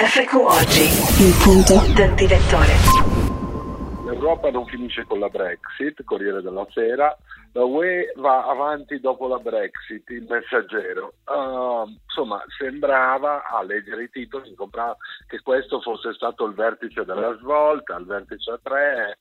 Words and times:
FQ 0.00 0.32
Oggi, 0.32 0.88
il 1.20 1.36
punto. 1.44 1.76
Del 1.92 2.14
direttore. 2.14 2.72
L'Europa 4.06 4.50
non 4.50 4.64
finisce 4.64 5.04
con 5.04 5.18
la 5.18 5.28
Brexit, 5.28 6.02
Corriere 6.04 6.40
della 6.40 6.66
Sera, 6.70 7.14
la 7.52 7.64
UE 7.64 8.14
va 8.16 8.46
avanti 8.46 8.98
dopo 8.98 9.28
la 9.28 9.36
Brexit, 9.36 10.08
il 10.08 10.24
messaggero. 10.26 11.12
Uh, 11.26 11.86
insomma, 12.04 12.42
sembrava 12.56 13.44
a 13.44 13.62
leggere 13.62 14.04
i 14.04 14.10
titoli 14.10 14.56
che 15.26 15.42
questo 15.42 15.82
fosse 15.82 16.14
stato 16.14 16.46
il 16.46 16.54
vertice 16.54 17.04
della 17.04 17.36
svolta, 17.36 17.98
il 17.98 18.06
vertice 18.06 18.52
a 18.52 18.60
tre, 18.62 19.18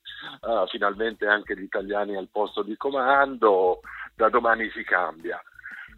uh, 0.48 0.66
finalmente 0.68 1.27
anche 1.27 1.57
gli 1.57 1.64
italiani 1.64 2.16
al 2.16 2.30
posto 2.32 2.64
di 2.64 2.77
comando, 2.77 3.82
da 4.16 4.30
domani 4.30 4.70
si 4.70 4.84
cambia 4.86 5.43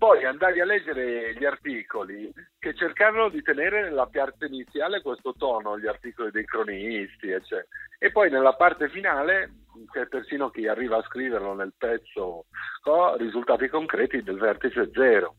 poi 0.02 0.25
andai 0.25 0.59
a 0.59 0.65
leggere 0.65 1.36
gli 1.36 1.45
articoli 1.45 2.34
che 2.57 2.73
cercavano 2.73 3.29
di 3.29 3.43
tenere 3.43 3.84
nella 3.84 4.07
parte 4.07 4.47
iniziale 4.47 5.04
questo 5.04 5.35
tono, 5.38 5.77
gli 5.77 5.85
articoli 5.85 6.31
dei 6.31 6.43
cronisti, 6.43 7.30
eccetera. 7.30 7.67
e 7.99 8.12
poi 8.12 8.31
nella 8.31 8.55
parte 8.55 8.90
finale 8.90 9.52
c'è 9.91 10.07
persino 10.07 10.49
chi 10.49 10.66
arriva 10.66 10.98
a 10.98 11.03
scriverlo 11.03 11.53
nel 11.53 11.73
pezzo, 11.77 12.45
oh, 12.85 13.16
risultati 13.17 13.67
concreti 13.67 14.23
del 14.23 14.40
vertice 14.40 14.90
zero. 14.91 15.35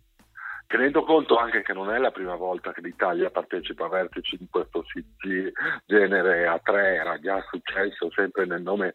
Tenendo 0.69 1.03
conto 1.03 1.37
anche 1.39 1.63
che 1.63 1.73
non 1.73 1.91
è 1.91 1.99
la 1.99 2.13
prima 2.13 2.37
volta 2.37 2.73
che 2.73 2.83
l'Italia 2.83 3.31
partecipa 3.31 3.87
a 3.87 3.89
vertici 3.89 4.37
di 4.39 4.47
questo 4.49 4.85
genere 5.87 6.47
a 6.47 6.61
tre, 6.63 6.95
era 6.95 7.19
già 7.19 7.45
successo 7.51 8.13
sempre 8.13 8.47
nel 8.47 8.63
nome 8.63 8.93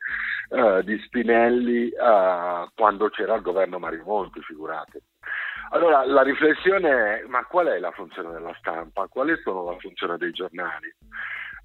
uh, 0.47 0.81
di 0.81 0.97
Spinelli 0.99 1.87
uh, 1.87 2.69
quando 2.73 3.09
c'era 3.09 3.35
il 3.35 3.41
governo 3.41 3.79
Mario 3.79 4.03
Monti, 4.05 4.41
figurate. 4.41 5.01
Allora, 5.69 6.05
la 6.05 6.21
riflessione 6.21 7.19
è, 7.19 7.23
ma 7.27 7.43
qual 7.45 7.67
è 7.67 7.79
la 7.79 7.91
funzione 7.91 8.31
della 8.31 8.55
stampa? 8.59 9.07
Quali 9.07 9.35
sono 9.43 9.65
la 9.65 9.77
funzione 9.77 10.17
dei 10.17 10.31
giornali? 10.31 10.93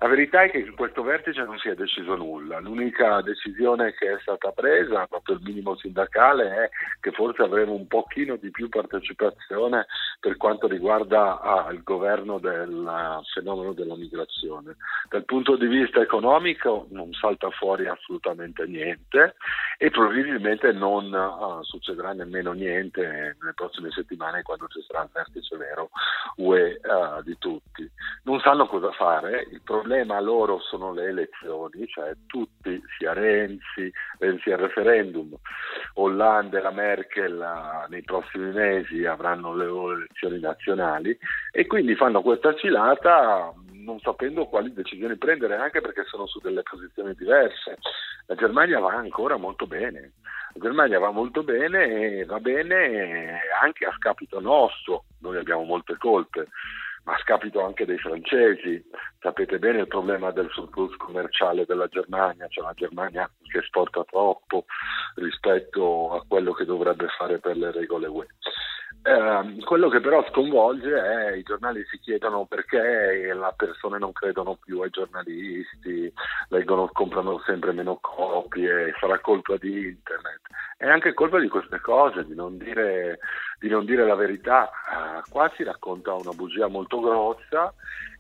La 0.03 0.09
verità 0.09 0.43
è 0.43 0.51
che 0.51 0.59
in 0.59 0.75
questo 0.75 1.05
vertice 1.05 1.45
non 1.45 1.59
si 1.59 1.69
è 1.69 1.77
deciso 1.77 2.17
nulla. 2.17 2.59
L'unica 2.59 3.21
decisione 3.23 3.95
che 3.95 4.15
è 4.15 4.19
stata 4.21 4.51
presa, 4.51 5.07
proprio 5.07 5.37
il 5.37 5.43
minimo 5.45 5.77
sindacale, 5.77 6.65
è 6.65 6.71
che 6.99 7.13
forse 7.13 7.43
avremo 7.43 7.75
un 7.75 7.87
pochino 7.87 8.35
di 8.35 8.51
più 8.51 8.69
partecipazione 8.69 9.87
per 10.23 10.37
quanto 10.37 10.69
riguarda 10.69 11.41
ah, 11.41 11.73
il 11.73 11.83
governo 11.83 12.39
del 12.39 12.89
fenomeno 13.35 13.73
della 13.73 13.97
migrazione. 13.97 14.77
Dal 15.11 15.25
punto 15.25 15.57
di 15.57 15.67
vista 15.67 16.01
economico 16.01 16.87
non 16.91 17.13
salta 17.13 17.51
fuori 17.51 17.89
assolutamente 17.89 18.65
niente 18.67 19.35
e 19.79 19.91
probabilmente 19.91 20.71
non 20.71 21.13
ah, 21.13 21.59
succederà 21.63 22.13
nemmeno 22.13 22.53
niente 22.53 23.03
nelle 23.03 23.53
prossime 23.55 23.91
settimane 23.91 24.43
quando 24.43 24.69
ci 24.69 24.81
sarà 24.87 25.03
il 25.03 25.11
vertice 25.13 25.57
vero 25.57 25.91
UE 26.37 26.79
ah, 26.83 27.21
di 27.25 27.37
tutti. 27.39 27.91
Non 28.23 28.39
sanno 28.43 28.69
cosa 28.69 28.93
fare, 28.93 29.49
il 29.51 29.63
problema 29.65 30.21
loro 30.21 30.61
sono 30.61 30.93
le 30.93 31.07
elezioni, 31.07 31.85
cioè 31.89 32.15
tutti, 32.27 32.81
sia 32.97 33.13
Renzi, 33.13 33.93
Renzi 34.21 34.53
al 34.53 34.61
referendum, 34.61 35.35
Hollande 35.95 36.61
la 36.61 36.71
Merkel 36.71 37.39
uh, 37.39 37.91
nei 37.91 38.03
prossimi 38.03 38.53
mesi 38.53 39.05
avranno 39.05 39.53
le 39.57 39.67
loro 39.67 39.97
elezioni 40.13 40.41
nazionali 40.41 41.17
e 41.51 41.67
quindi 41.67 41.95
fanno 41.95 42.23
questa 42.23 42.55
cilata 42.55 43.53
non 43.85 43.99
sapendo 43.99 44.47
quali 44.47 44.73
decisioni 44.73 45.17
prendere, 45.17 45.57
anche 45.57 45.81
perché 45.81 46.05
sono 46.05 46.27
su 46.27 46.39
delle 46.39 46.63
posizioni 46.63 47.15
diverse. 47.15 47.79
La 48.27 48.37
Germania 48.37 48.79
va 48.79 48.93
ancora 48.93 49.37
molto 49.37 49.67
bene. 49.67 50.13
La 50.55 50.61
Germania 50.61 51.01
va 51.01 51.11
molto 51.11 51.43
bene 51.43 52.19
e 52.19 52.25
va 52.25 52.39
bene 52.39 53.41
anche 53.61 53.85
a 53.85 53.93
scapito 53.97 54.39
nostro, 54.39 55.05
noi 55.21 55.37
abbiamo 55.37 55.65
molte 55.65 55.97
colpe 55.97 56.49
ma 57.05 57.15
a 57.15 57.19
scapito 57.19 57.65
anche 57.65 57.85
dei 57.85 57.99
francesi. 57.99 58.83
Sapete 59.21 59.59
bene 59.59 59.81
il 59.81 59.89
problema 59.89 60.31
del 60.31 60.49
surplus 60.51 60.97
commerciale 60.97 61.65
della 61.67 61.89
Germania, 61.89 62.47
cioè 62.49 62.65
la 62.65 62.75
Germania 62.75 63.31
che 63.43 63.59
esporta 63.59 64.05
troppo 64.05 64.67
rispetto 65.17 66.13
a 66.15 66.25
quello 66.27 66.53
che 66.53 66.65
dovrebbe 66.65 67.09
fare 67.19 67.39
per 67.39 67.57
le 67.57 67.73
regole 67.73 68.07
UE. 68.07 68.27
Eh, 69.05 69.65
quello 69.65 69.89
che 69.89 70.01
però 70.01 70.25
sconvolge 70.29 70.95
è 70.95 71.35
i 71.35 71.43
giornali 71.43 71.85
si 71.91 71.99
chiedono 71.99 72.45
perché 72.45 72.79
le 73.35 73.55
persone 73.57 73.99
non 73.99 74.13
credono 74.13 74.59
più 74.63 74.81
ai 74.81 74.91
giornalisti, 74.91 76.13
leggono, 76.49 76.89
comprano 76.93 77.41
sempre 77.45 77.73
meno 77.73 77.99
copie, 78.01 78.95
sarà 79.01 79.19
colpa 79.19 79.57
di 79.57 79.89
internet. 79.89 80.41
È 80.77 80.89
anche 80.89 81.15
colpa 81.15 81.41
di 81.41 81.49
queste 81.49 81.81
cose, 81.81 82.25
di 82.25 82.35
non 82.35 82.59
dire, 82.59 83.19
di 83.63 83.69
non 83.69 83.85
dire 83.85 84.05
la 84.05 84.17
verità. 84.17 84.69
Eh, 84.69 85.31
qua 85.31 85.51
si 85.57 85.63
racconta 85.63 86.13
una 86.15 86.33
bugia 86.33 86.67
molto 86.67 86.99
grossa 86.99 87.73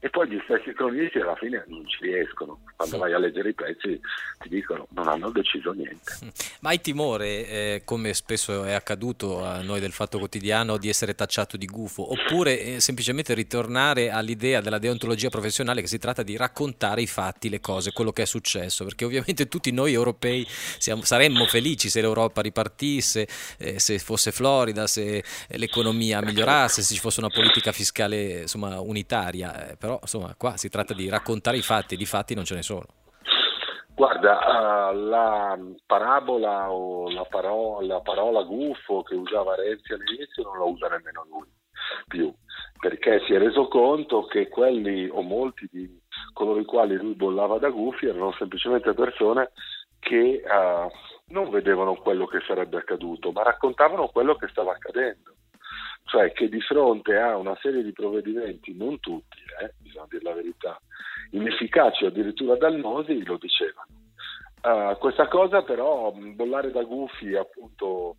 e 0.04 0.10
poi 0.10 0.28
gli 0.28 0.40
stessi 0.42 0.72
cronisti 0.72 1.18
alla 1.18 1.36
fine 1.36 1.64
non 1.68 1.86
ci 1.86 1.98
riescono. 2.00 2.60
Quando 2.76 2.98
vai 2.98 3.12
a 3.12 3.18
leggere 3.18 3.50
i 3.50 3.54
pezzi 3.54 4.00
ti 4.40 4.48
dicono 4.48 4.88
non 4.90 5.06
hanno 5.06 5.30
deciso 5.30 5.70
niente. 5.72 6.32
Ma 6.60 6.70
hai 6.70 6.80
timore, 6.80 7.46
eh, 7.46 7.82
come 7.84 8.12
spesso 8.12 8.64
è 8.64 8.72
accaduto 8.72 9.44
a 9.44 9.62
noi 9.62 9.78
del 9.78 9.92
Fatto 9.92 10.18
Quotidiano, 10.18 10.76
di 10.76 10.88
essere 10.88 11.14
tacciato 11.14 11.56
di 11.56 11.66
gufo? 11.66 12.10
Oppure 12.12 12.60
eh, 12.60 12.80
semplicemente 12.80 13.34
ritornare 13.34 14.10
all'idea 14.10 14.60
della 14.60 14.78
deontologia 14.78 15.28
professionale 15.28 15.80
che 15.80 15.86
si 15.86 15.98
tratta 15.98 16.24
di 16.24 16.36
raccontare 16.36 17.02
i 17.02 17.06
fatti, 17.06 17.48
le 17.48 17.60
cose, 17.60 17.92
quello 17.92 18.10
che 18.10 18.22
è 18.22 18.26
successo? 18.26 18.84
Perché 18.84 19.04
ovviamente 19.04 19.46
tutti 19.46 19.70
noi 19.70 19.92
europei 19.92 20.44
siamo, 20.48 21.02
saremmo 21.02 21.46
felici 21.46 21.88
se 21.88 22.00
l'Europa 22.00 22.42
ripartisse, 22.42 23.28
eh, 23.58 23.78
se 23.78 24.00
fosse 24.00 24.32
Florida, 24.32 24.88
se 24.88 25.22
l'economia 25.48 26.20
migliorasse, 26.20 26.82
se 26.82 26.94
ci 26.94 27.00
fosse 27.00 27.20
una 27.20 27.28
politica 27.28 27.72
fiscale 27.72 28.42
insomma, 28.42 28.80
unitaria. 28.80 29.70
Eh, 29.70 29.76
però 29.76 29.98
insomma 30.00 30.34
qua 30.36 30.56
si 30.56 30.68
tratta 30.68 30.94
di 30.94 31.08
raccontare 31.08 31.56
i 31.56 31.62
fatti, 31.62 31.96
di 31.96 32.06
fatti 32.06 32.34
non 32.34 32.44
ce 32.44 32.54
ne 32.54 32.62
sono. 32.62 32.86
Guarda, 33.94 34.90
uh, 34.90 34.96
la 34.96 35.58
parabola 35.86 36.72
o 36.72 37.10
la 37.10 37.24
parola, 37.24 37.86
la 37.86 38.00
parola 38.00 38.42
gufo 38.42 39.02
che 39.02 39.14
usava 39.14 39.54
Renzi 39.54 39.92
all'inizio 39.92 40.42
non 40.42 40.58
la 40.58 40.64
usa 40.64 40.88
nemmeno 40.88 41.26
lui 41.28 41.46
più, 42.08 42.32
perché 42.80 43.22
si 43.26 43.34
è 43.34 43.38
reso 43.38 43.68
conto 43.68 44.24
che 44.24 44.48
quelli 44.48 45.08
o 45.08 45.20
molti 45.22 45.68
di 45.70 46.00
coloro 46.32 46.60
i 46.60 46.64
quali 46.64 46.96
lui 46.96 47.14
bollava 47.14 47.58
da 47.58 47.68
gufi 47.68 48.06
erano 48.06 48.32
semplicemente 48.32 48.94
persone 48.94 49.52
che 50.02 50.42
uh, 50.44 50.90
non 51.32 51.48
vedevano 51.50 51.94
quello 51.94 52.26
che 52.26 52.40
sarebbe 52.46 52.78
accaduto, 52.78 53.30
ma 53.30 53.42
raccontavano 53.44 54.08
quello 54.08 54.34
che 54.34 54.48
stava 54.48 54.72
accadendo 54.72 55.34
cioè 56.04 56.32
che 56.32 56.48
di 56.48 56.60
fronte 56.60 57.16
a 57.16 57.36
una 57.36 57.56
serie 57.60 57.82
di 57.82 57.92
provvedimenti, 57.92 58.76
non 58.76 59.00
tutti, 59.00 59.38
eh, 59.62 59.72
bisogna 59.78 60.06
dire 60.10 60.22
la 60.22 60.34
verità, 60.34 60.80
inefficaci 61.30 62.04
o 62.04 62.08
addirittura 62.08 62.56
dannosi, 62.56 63.24
lo 63.24 63.38
dicevano. 63.38 63.88
Uh, 64.62 64.96
questa 64.98 65.26
cosa 65.28 65.62
però, 65.62 66.12
bollare 66.12 66.70
da 66.70 66.82
gufi 66.82 67.34
appunto 67.34 68.16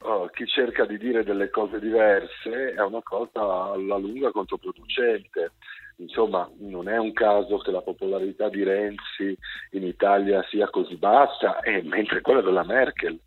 uh, 0.00 0.28
chi 0.32 0.46
cerca 0.46 0.84
di 0.84 0.98
dire 0.98 1.24
delle 1.24 1.48
cose 1.48 1.78
diverse 1.78 2.74
è 2.74 2.82
una 2.82 3.02
cosa 3.02 3.70
alla 3.72 3.96
lunga 3.96 4.30
controproducente. 4.30 5.52
Insomma, 5.98 6.50
non 6.58 6.88
è 6.88 6.98
un 6.98 7.12
caso 7.12 7.58
che 7.58 7.70
la 7.70 7.80
popolarità 7.80 8.48
di 8.48 8.62
Renzi 8.62 9.36
in 9.70 9.82
Italia 9.82 10.42
sia 10.50 10.68
così 10.68 10.96
bassa, 10.96 11.60
e 11.60 11.82
mentre 11.82 12.20
quella 12.20 12.42
della 12.42 12.64
Merkel 12.64 13.18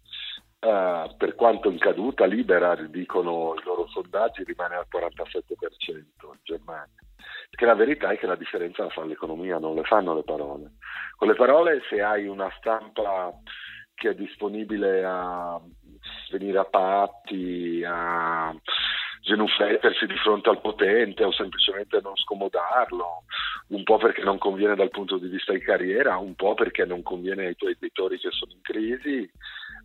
Uh, 0.59 1.15
per 1.15 1.35
quanto 1.35 1.69
in 1.69 1.77
caduta 1.77 2.25
libera, 2.25 2.75
dicono 2.75 3.55
i 3.57 3.63
loro 3.63 3.87
sondaggi, 3.87 4.43
rimane 4.43 4.75
al 4.75 4.87
47% 4.91 5.71
in 5.87 6.03
Germania. 6.43 6.99
Perché 7.49 7.65
la 7.65 7.75
verità 7.75 8.09
è 8.09 8.17
che 8.17 8.27
la 8.27 8.35
differenza 8.35 8.83
la 8.83 8.89
fa 8.89 9.05
l'economia, 9.05 9.57
non 9.57 9.75
le 9.75 9.83
fanno 9.83 10.13
le 10.13 10.23
parole. 10.23 10.73
Con 11.15 11.29
le 11.29 11.35
parole, 11.35 11.81
se 11.89 12.01
hai 12.01 12.27
una 12.27 12.51
stampa 12.57 13.31
che 13.93 14.09
è 14.09 14.15
disponibile 14.15 15.01
a 15.05 15.61
venire 16.29 16.57
a 16.57 16.65
patti, 16.65 17.81
a 17.85 18.53
genuflettersi 19.29 20.07
di 20.07 20.17
fronte 20.17 20.49
al 20.49 20.59
potente 20.59 21.23
o 21.23 21.31
semplicemente 21.31 21.99
non 22.01 22.15
scomodarlo, 22.15 23.23
un 23.67 23.83
po' 23.83 23.97
perché 23.97 24.23
non 24.23 24.39
conviene 24.39 24.75
dal 24.75 24.89
punto 24.89 25.17
di 25.17 25.27
vista 25.27 25.53
di 25.53 25.59
carriera, 25.59 26.17
un 26.17 26.33
po' 26.33 26.55
perché 26.55 26.83
non 26.85 27.03
conviene 27.03 27.45
ai 27.45 27.55
tuoi 27.55 27.75
editori 27.79 28.17
che 28.17 28.31
sono 28.31 28.51
in 28.53 28.61
crisi, 28.61 29.29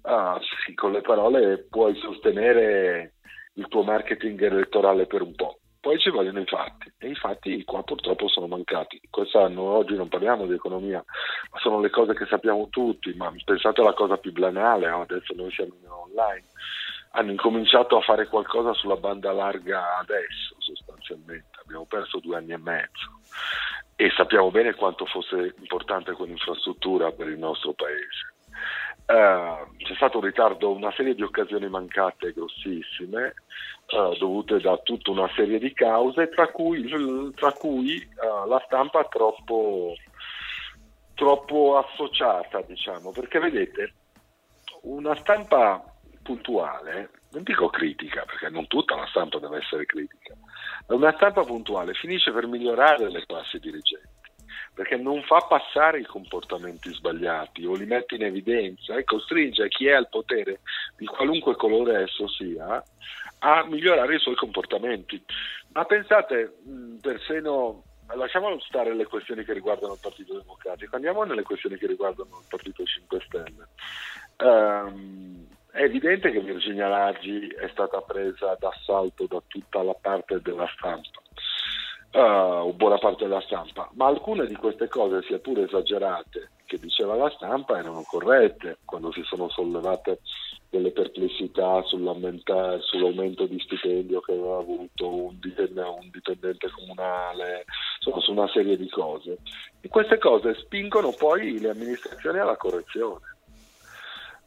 ah, 0.02 0.40
sì, 0.64 0.74
con 0.74 0.92
le 0.92 1.02
parole 1.02 1.66
puoi 1.68 1.94
sostenere 1.96 3.12
il 3.54 3.68
tuo 3.68 3.82
marketing 3.82 4.40
elettorale 4.42 5.06
per 5.06 5.20
un 5.20 5.34
po'. 5.34 5.58
Poi 5.78 5.98
ci 5.98 6.08
vogliono 6.08 6.40
i 6.40 6.46
fatti 6.46 6.90
e 6.96 7.10
i 7.10 7.14
fatti 7.14 7.62
qua 7.64 7.82
purtroppo 7.82 8.26
sono 8.26 8.46
mancati. 8.46 8.98
Quest'anno, 9.10 9.60
oggi 9.60 9.94
non 9.94 10.08
parliamo 10.08 10.46
di 10.46 10.54
economia, 10.54 11.04
ma 11.52 11.58
sono 11.58 11.78
le 11.80 11.90
cose 11.90 12.14
che 12.14 12.24
sappiamo 12.24 12.68
tutti, 12.70 13.12
ma 13.12 13.30
pensate 13.44 13.82
alla 13.82 13.92
cosa 13.92 14.16
più 14.16 14.32
banale, 14.32 14.88
adesso 14.88 15.34
noi 15.36 15.50
siamo 15.50 15.74
online 15.84 16.46
hanno 17.16 17.30
incominciato 17.30 17.96
a 17.96 18.00
fare 18.00 18.26
qualcosa 18.26 18.72
sulla 18.74 18.96
banda 18.96 19.32
larga 19.32 19.98
adesso 19.98 20.54
sostanzialmente, 20.58 21.60
abbiamo 21.62 21.84
perso 21.84 22.18
due 22.18 22.36
anni 22.36 22.52
e 22.52 22.58
mezzo. 22.58 23.20
E 23.96 24.10
sappiamo 24.16 24.50
bene 24.50 24.74
quanto 24.74 25.06
fosse 25.06 25.54
importante 25.58 26.12
quell'infrastruttura 26.12 27.12
per 27.12 27.28
il 27.28 27.38
nostro 27.38 27.72
paese. 27.72 28.32
Uh, 29.06 29.76
c'è 29.76 29.94
stato 29.94 30.18
un 30.18 30.24
ritardo, 30.24 30.72
una 30.72 30.92
serie 30.96 31.14
di 31.14 31.22
occasioni 31.22 31.68
mancate 31.68 32.32
grossissime, 32.32 33.34
uh, 33.90 34.16
dovute 34.16 34.58
da 34.58 34.76
tutta 34.78 35.10
una 35.10 35.30
serie 35.36 35.58
di 35.58 35.72
cause, 35.72 36.28
tra 36.30 36.48
cui, 36.48 37.32
tra 37.34 37.52
cui 37.52 38.08
uh, 38.16 38.48
la 38.48 38.60
stampa 38.64 39.04
troppo, 39.04 39.94
troppo 41.14 41.76
associata, 41.76 42.62
diciamo, 42.62 43.12
perché 43.12 43.38
vedete, 43.38 43.92
una 44.82 45.14
stampa 45.16 45.93
puntuale, 46.24 47.10
non 47.30 47.44
dico 47.44 47.68
critica, 47.68 48.24
perché 48.24 48.48
non 48.48 48.66
tutta 48.66 48.96
la 48.96 49.06
stampa 49.06 49.38
deve 49.38 49.58
essere 49.58 49.86
critica, 49.86 50.34
ma 50.88 50.94
una 50.96 51.14
stampa 51.14 51.44
puntuale 51.44 51.94
finisce 51.94 52.32
per 52.32 52.48
migliorare 52.48 53.08
le 53.10 53.24
classi 53.24 53.60
dirigenti 53.60 54.22
perché 54.74 54.96
non 54.96 55.22
fa 55.22 55.38
passare 55.38 56.00
i 56.00 56.04
comportamenti 56.04 56.92
sbagliati 56.92 57.64
o 57.64 57.74
li 57.74 57.86
mette 57.86 58.16
in 58.16 58.24
evidenza 58.24 58.96
e 58.96 59.04
costringe 59.04 59.68
chi 59.68 59.86
è 59.86 59.92
al 59.92 60.08
potere, 60.08 60.60
di 60.96 61.06
qualunque 61.06 61.54
colore 61.54 62.02
esso 62.02 62.26
sia, 62.28 62.82
a 63.38 63.64
migliorare 63.66 64.16
i 64.16 64.18
suoi 64.18 64.34
comportamenti. 64.34 65.22
Ma 65.72 65.84
pensate, 65.84 66.56
persino, 67.00 67.84
lasciamo 68.16 68.58
stare 68.60 68.94
le 68.94 69.04
questioni 69.04 69.44
che 69.44 69.52
riguardano 69.52 69.92
il 69.92 70.00
Partito 70.02 70.38
Democratico, 70.38 70.96
andiamo 70.96 71.22
nelle 71.22 71.42
questioni 71.42 71.76
che 71.76 71.86
riguardano 71.86 72.40
il 72.40 72.46
Partito 72.48 72.84
5 72.84 73.20
Stelle. 73.26 73.68
Um, 74.38 75.46
è 75.74 75.82
evidente 75.82 76.30
che 76.30 76.40
Virginia 76.40 76.88
Raggi 76.88 77.48
è 77.48 77.68
stata 77.68 78.00
presa 78.00 78.56
d'assalto 78.58 79.26
da 79.26 79.42
tutta 79.46 79.82
la 79.82 79.94
parte 80.00 80.40
della 80.40 80.68
stampa 80.76 81.20
uh, 82.14 82.72
buona 82.72 82.98
parte 82.98 83.24
della 83.24 83.40
stampa, 83.40 83.90
ma 83.94 84.06
alcune 84.06 84.46
di 84.46 84.54
queste 84.54 84.88
cose, 84.88 85.22
sia 85.22 85.38
pure 85.38 85.64
esagerate, 85.64 86.50
che 86.64 86.78
diceva 86.78 87.14
la 87.14 87.30
stampa, 87.30 87.78
erano 87.78 88.04
corrette 88.08 88.78
quando 88.84 89.12
si 89.12 89.22
sono 89.24 89.48
sollevate 89.48 90.20
delle 90.70 90.90
perplessità 90.90 91.82
sull'aumento 91.82 93.46
di 93.46 93.60
stipendio 93.60 94.20
che 94.20 94.32
aveva 94.32 94.58
avuto 94.58 95.08
un 95.08 95.38
dipendente, 95.38 95.80
un 95.80 96.10
dipendente 96.10 96.70
comunale, 96.70 97.64
insomma 97.96 98.20
su 98.20 98.32
una 98.32 98.48
serie 98.48 98.76
di 98.76 98.88
cose. 98.88 99.38
E 99.80 99.88
queste 99.88 100.18
cose 100.18 100.54
spingono 100.54 101.12
poi 101.12 101.60
le 101.60 101.70
amministrazioni 101.70 102.38
alla 102.38 102.56
correzione. 102.56 103.20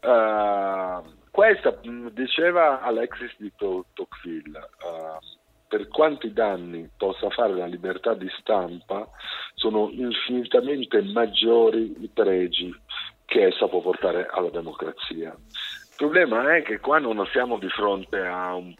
Uh, 0.02 1.04
questa 1.32 1.78
diceva 2.12 2.82
Alexis 2.82 3.36
di 3.38 3.52
Tocqueville. 3.56 4.60
Uh, 4.82 5.36
per 5.68 5.88
quanti 5.90 6.32
danni 6.32 6.90
possa 6.96 7.30
fare 7.30 7.54
la 7.54 7.66
libertà 7.66 8.14
di 8.14 8.30
stampa, 8.40 9.08
sono 9.54 9.90
infinitamente 9.92 11.02
maggiori 11.02 11.94
i 12.00 12.10
pregi 12.14 12.74
che 13.26 13.48
essa 13.48 13.68
può 13.68 13.82
portare 13.82 14.28
alla 14.32 14.50
democrazia. 14.50 15.36
Il 15.36 16.06
problema 16.06 16.56
è 16.56 16.62
che 16.62 16.80
qua 16.80 17.00
non 17.00 17.26
siamo 17.32 17.58
di 17.58 17.68
fronte 17.70 18.20
a 18.20 18.56
un, 18.56 18.74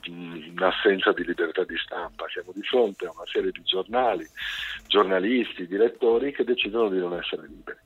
un'assenza 0.56 1.12
di 1.12 1.26
libertà 1.26 1.64
di 1.66 1.76
stampa, 1.78 2.28
siamo 2.30 2.52
di 2.54 2.62
fronte 2.62 3.08
a 3.08 3.12
una 3.14 3.26
serie 3.26 3.52
di 3.52 3.64
giornali, 3.64 4.26
giornalisti, 4.88 5.68
direttori 5.68 6.32
che 6.32 6.44
decidono 6.44 6.90
di 6.90 7.00
non 7.00 7.14
essere 7.16 7.48
liberi 7.48 7.80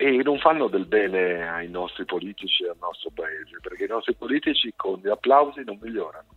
e 0.00 0.22
non 0.22 0.38
fanno 0.38 0.68
del 0.68 0.86
bene 0.86 1.48
ai 1.48 1.68
nostri 1.68 2.04
politici 2.04 2.62
e 2.62 2.68
al 2.68 2.76
nostro 2.80 3.10
paese, 3.12 3.58
perché 3.60 3.84
i 3.84 3.88
nostri 3.88 4.14
politici 4.14 4.72
con 4.76 5.00
gli 5.02 5.08
applausi 5.08 5.64
non 5.64 5.76
migliorano. 5.82 6.28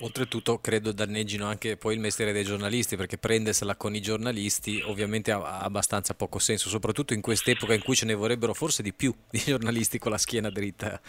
Oltretutto 0.00 0.58
credo 0.58 0.92
danneggino 0.92 1.46
anche 1.46 1.78
poi 1.78 1.94
il 1.94 2.00
mestiere 2.00 2.32
dei 2.32 2.44
giornalisti 2.44 2.96
perché 2.96 3.16
prendersela 3.16 3.76
con 3.76 3.94
i 3.94 4.02
giornalisti 4.02 4.82
ovviamente 4.84 5.32
ha, 5.32 5.60
abbastanza 5.60 6.14
poco 6.14 6.38
senso, 6.38 6.68
soprattutto 6.68 7.14
in 7.14 7.22
quest'epoca 7.22 7.72
in 7.72 7.82
cui 7.82 7.96
ce 7.96 8.04
ne 8.04 8.14
vorrebbero 8.14 8.52
forse 8.52 8.82
di 8.82 8.92
più 8.92 9.10
di 9.30 9.38
giornalisti 9.38 9.98
con 9.98 10.12
la 10.12 10.18
schiena 10.18 10.50
dritta. 10.50 11.00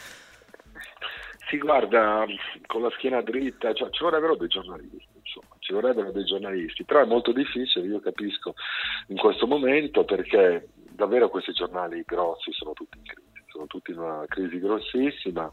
Sì, 1.49 1.57
guarda, 1.57 2.25
con 2.65 2.81
la 2.81 2.91
schiena 2.91 3.21
dritta, 3.21 3.73
cioè, 3.73 3.89
ci 3.89 4.03
vorrebbero 4.03 4.37
dei 4.37 4.47
giornalisti, 4.47 5.17
insomma, 5.21 5.55
ci 5.59 5.73
vorrebbero 5.73 6.11
dei 6.11 6.23
giornalisti, 6.23 6.85
però 6.85 7.01
è 7.01 7.05
molto 7.05 7.33
difficile, 7.33 7.87
io 7.87 7.99
capisco 7.99 8.53
in 9.07 9.17
questo 9.17 9.47
momento 9.47 10.05
perché 10.05 10.67
davvero 10.99 11.29
questi 11.29 11.53
giornali 11.53 12.03
grossi 12.05 12.51
sono 12.51 12.73
tutti 12.73 12.97
in 12.97 13.03
crisi 13.05 13.29
sono 13.59 13.67
tutti 13.67 13.91
in 13.91 13.99
una 13.99 14.23
crisi 14.27 14.59
grossissima, 14.59 15.51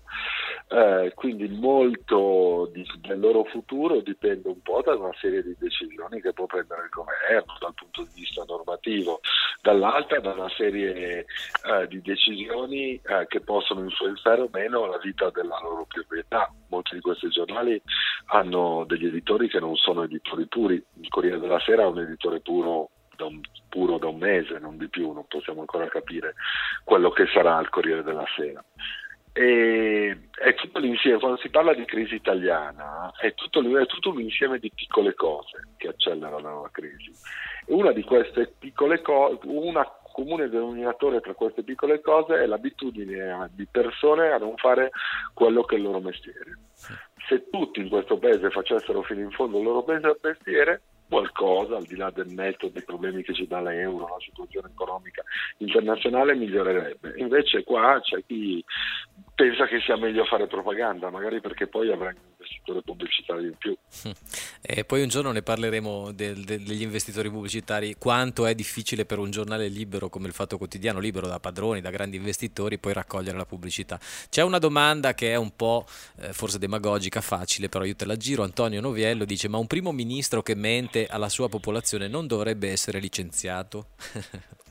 eh, 0.69 1.13
quindi 1.15 1.49
molto 1.49 2.71
di, 2.73 2.85
del 3.01 3.19
loro 3.19 3.45
futuro 3.45 4.01
dipende 4.01 4.49
un 4.49 4.61
po' 4.63 4.83
da 4.83 4.95
una 4.95 5.15
serie 5.21 5.43
di 5.43 5.57
decisioni 5.59 6.21
che 6.21 6.33
può 6.33 6.47
prendere 6.47 6.83
il 6.85 6.91
governo 6.91 7.57
dal 7.59 7.75
punto 7.75 8.03
di 8.03 8.21
vista 8.21 8.45
normativo, 8.47 9.21
dall'altra 9.61 10.21
da 10.21 10.33
una 10.33 10.51
serie 10.51 11.25
eh, 11.25 11.87
di 11.89 12.01
decisioni 12.01 12.95
eh, 12.95 13.27
che 13.27 13.41
possono 13.41 13.83
influenzare 13.83 14.43
o 14.43 14.49
meno 14.53 14.87
la 14.87 14.99
vita 14.99 15.31
della 15.31 15.59
loro 15.63 15.87
proprietà. 15.89 16.53
Molti 16.69 16.95
di 16.95 17.01
questi 17.01 17.29
giornali 17.29 17.81
hanno 18.27 18.85
degli 18.87 19.07
editori 19.07 19.49
che 19.49 19.61
non 19.61 19.75
sono 19.77 20.03
editori 20.03 20.47
puri, 20.47 20.75
il 21.01 21.09
Corriere 21.09 21.39
della 21.41 21.61
Sera 21.61 21.83
è 21.83 21.87
un 21.87 22.01
editore 22.01 22.41
puro 22.41 22.91
puro 23.77 23.99
da 23.99 24.09
un 24.09 24.17
mese, 24.17 24.59
non 24.59 24.79
di 24.79 24.89
più, 24.89 25.13
non 25.13 25.27
possiamo 25.29 25.61
ancora 25.61 25.87
capire 25.89 26.33
quello 26.83 27.11
che 27.11 27.27
sarà 27.27 27.61
il 27.61 27.69
Corriere 27.69 28.03
della 28.03 28.25
Sera. 28.35 28.65
E, 29.35 30.19
è 30.33 30.55
tutto 30.55 30.79
l'insieme, 30.79 31.19
quando 31.19 31.37
si 31.37 31.51
parla 31.51 31.75
di 31.75 31.85
crisi 31.85 32.15
italiana, 32.15 33.13
è 33.21 33.35
tutto, 33.35 33.61
è 33.79 33.85
tutto 33.85 34.09
un 34.09 34.21
insieme 34.23 34.59
di 34.59 34.73
piccole 34.75 35.13
cose 35.13 35.69
che 35.77 35.89
accelerano 35.89 36.63
la 36.63 36.71
crisi. 36.73 37.13
E 37.67 37.75
una 37.75 37.93
di 37.93 38.03
queste 38.03 38.51
piccole 38.59 39.03
cose, 39.03 39.41
una 39.45 39.87
comune 40.11 40.49
denominatore 40.49 41.21
tra 41.21 41.35
queste 41.35 41.63
piccole 41.63 42.01
cose 42.01 42.37
è 42.37 42.47
l'abitudine 42.47 43.51
di 43.53 43.67
persone 43.71 44.31
a 44.31 44.39
non 44.39 44.57
fare 44.57 44.91
quello 45.35 45.65
che 45.65 45.75
è 45.75 45.79
il 45.79 45.85
loro 45.85 46.01
mestiere. 46.01 46.57
Se 47.29 47.51
tutti 47.51 47.81
in 47.81 47.91
questo 47.91 48.17
paese 48.17 48.49
facessero 48.49 49.03
fino 49.03 49.21
in 49.21 49.33
fondo 49.33 49.59
il 49.59 49.65
loro 49.65 49.85
mestiere, 50.23 50.81
al 51.77 51.85
di 51.85 51.97
là 51.97 52.11
del 52.11 52.29
netto 52.29 52.69
dei 52.69 52.83
problemi 52.83 53.23
che 53.23 53.35
ci 53.35 53.47
dà 53.47 53.61
l'euro, 53.61 54.09
la 54.09 54.21
situazione 54.21 54.69
economica 54.73 55.23
internazionale 55.59 56.35
migliorerebbe. 56.35 57.15
Invece 57.17 57.65
qua 57.65 58.01
c'è 58.01 58.23
chi 58.27 58.65
pensa 59.35 59.67
che 59.67 59.81
sia 59.81 59.97
meglio 59.97 60.25
fare 60.25 60.47
propaganda, 60.47 61.11
magari 61.11 61.41
perché 61.41 61.67
poi 61.67 61.93
avrà 61.93 62.09
un 62.09 62.36
investitore 62.47 62.83
pubblicitario 62.83 63.49
in 63.49 63.57
più. 63.57 63.77
E 64.69 64.85
poi 64.85 65.03
un 65.03 65.09
giorno 65.09 65.31
ne 65.31 65.43
parleremo 65.43 66.11
del, 66.11 66.43
del, 66.43 66.61
degli 66.65 66.83
investitori 66.83 67.31
pubblicitari, 67.31 67.95
quanto 67.99 68.47
è 68.47 68.55
difficile 68.55 69.05
per 69.05 69.21
un 69.21 69.31
giornale 69.31 69.69
libero 69.69 70.09
come 70.09 70.27
il 70.27 70.33
Fatto 70.33 70.59
Quotidiano, 70.59 70.99
libero 70.99 71.29
da 71.29 71.39
padroni, 71.39 71.81
da 71.81 71.91
grandi 71.91 72.17
investitori, 72.17 72.77
poi 72.79 72.93
raccogliere 72.93 73.37
la 73.37 73.47
pubblicità. 73.47 73.97
C'è 74.29 74.43
una 74.43 74.59
domanda 74.59 75.15
che 75.15 75.31
è 75.31 75.37
un 75.37 75.55
po' 75.55 75.87
eh, 76.19 76.33
forse 76.33 76.59
demagogica, 76.59 77.21
facile, 77.21 77.69
però 77.69 77.85
io 77.85 77.95
te 77.95 78.07
la 78.07 78.17
giro. 78.17 78.43
Antonio 78.43 78.81
Noviello 78.81 79.25
dice, 79.25 79.47
ma 79.47 79.59
un 79.59 79.69
primo 79.69 79.93
ministro 79.93 80.43
che 80.43 80.57
mente 80.57 81.07
alla 81.07 81.29
sua 81.29 81.49
popolazione 81.49 82.09
non 82.09 82.27
dovrebbe 82.27 82.69
essere 82.69 82.99
licenziato? 82.99 83.91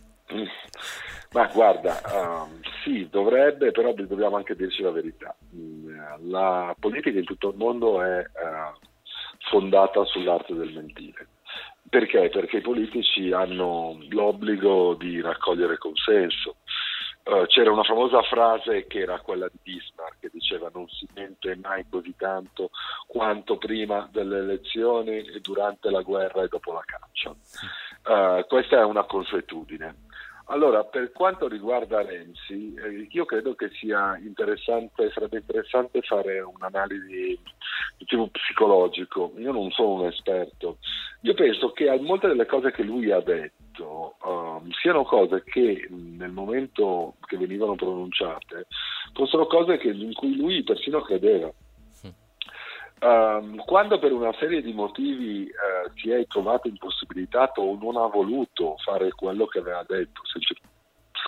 Ma 1.31 1.47
guarda, 1.47 2.01
um, 2.13 2.61
sì, 2.83 3.09
dovrebbe, 3.09 3.71
però 3.71 3.93
dobbiamo 3.93 4.38
anche 4.38 4.55
dirci 4.55 4.81
la 4.81 4.91
verità. 4.91 5.35
Mm, 5.53 5.84
la 6.22 6.75
politica 6.79 7.17
in 7.19 7.25
tutto 7.25 7.50
il 7.50 7.57
mondo 7.57 8.01
è 8.01 8.19
uh, 8.19 8.88
fondata 9.50 10.03
sull'arte 10.05 10.53
del 10.53 10.74
mentire. 10.74 11.27
Perché? 11.88 12.29
Perché 12.29 12.57
i 12.57 12.62
politici 12.62 13.31
hanno 13.31 13.98
l'obbligo 14.10 14.95
di 14.95 15.22
raccogliere 15.22 15.77
consenso. 15.77 16.57
Uh, 17.24 17.45
c'era 17.48 17.72
una 17.72 17.84
famosa 17.84 18.22
frase 18.22 18.86
che 18.86 19.00
era 19.00 19.19
quella 19.19 19.48
di 19.48 19.57
Bismarck 19.63 20.19
che 20.19 20.29
diceva 20.31 20.69
non 20.72 20.88
si 20.88 21.07
mente 21.15 21.55
mai 21.55 21.84
così 21.89 22.13
tanto 22.15 22.69
quanto 23.07 23.57
prima 23.57 24.07
delle 24.12 24.38
elezioni 24.38 25.24
durante 25.41 25.89
la 25.89 26.01
guerra 26.01 26.43
e 26.43 26.48
dopo 26.48 26.74
la 26.74 26.84
caccia. 26.86 27.29
Uh, 28.05 28.45
questa 28.48 28.79
è 28.79 28.84
una 28.84 29.05
consuetudine. 29.05 30.03
Allora, 30.47 30.83
per 30.83 31.11
quanto 31.11 31.47
riguarda 31.47 32.03
Renzi, 32.03 32.75
eh, 32.75 33.07
io 33.09 33.25
credo 33.25 33.55
che 33.55 33.69
sia 33.69 34.15
interessante, 34.17 35.09
sarebbe 35.11 35.37
interessante 35.37 36.01
fare 36.01 36.39
un'analisi 36.39 37.39
di 37.97 38.05
tipo 38.05 38.27
psicologico. 38.27 39.33
Io 39.37 39.51
non 39.51 39.71
sono 39.71 40.01
un 40.01 40.05
esperto. 40.05 40.77
Io 41.21 41.33
penso 41.33 41.71
che 41.71 41.89
molte 41.99 42.27
delle 42.27 42.45
cose 42.45 42.71
che 42.71 42.83
lui 42.83 43.11
ha 43.11 43.21
detto 43.21 44.17
um, 44.23 44.69
siano 44.81 45.03
cose 45.03 45.43
che 45.43 45.87
nel 45.89 46.31
momento 46.31 47.15
che 47.25 47.37
venivano 47.37 47.73
pronunciate 47.75 48.67
fossero 49.13 49.47
cose 49.47 49.77
che, 49.77 49.89
in 49.89 50.13
cui 50.13 50.35
lui 50.35 50.63
persino 50.63 51.01
credeva. 51.01 51.51
Um, 53.01 53.57
quando 53.65 53.99
per 53.99 54.13
una 54.13 54.33
serie 54.39 54.61
di 54.61 54.71
motivi 54.71 55.43
uh, 55.43 55.91
si 55.95 56.11
è 56.11 56.25
trovato 56.27 56.69
impossibilitato 56.69 57.61
o 57.61 57.77
non 57.77 57.97
ha 57.97 58.07
voluto 58.07 58.77
fare 58.77 59.11
quello 59.11 59.45
che 59.47 59.59
aveva 59.59 59.83
detto, 59.85 60.21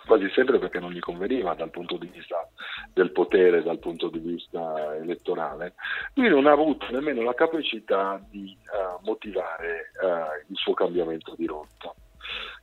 quasi 0.05 0.29
sempre 0.29 0.57
perché 0.57 0.79
non 0.79 0.91
gli 0.91 0.99
conveniva 0.99 1.53
dal 1.53 1.69
punto 1.69 1.97
di 1.97 2.07
vista 2.07 2.47
del 2.93 3.11
potere, 3.11 3.61
dal 3.61 3.79
punto 3.79 4.07
di 4.07 4.19
vista 4.19 4.95
elettorale, 4.95 5.73
lui 6.13 6.29
non 6.29 6.47
ha 6.47 6.51
avuto 6.51 6.87
nemmeno 6.89 7.21
la 7.21 7.33
capacità 7.33 8.19
di 8.29 8.57
uh, 8.71 9.05
motivare 9.05 9.91
uh, 10.01 10.49
il 10.49 10.55
suo 10.55 10.73
cambiamento 10.73 11.35
di 11.35 11.45
rotta. 11.45 11.93